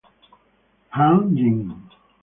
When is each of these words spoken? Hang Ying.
Hang 0.89 1.29
Ying. 1.37 1.69